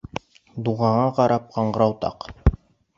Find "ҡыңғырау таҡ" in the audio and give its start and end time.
1.59-2.31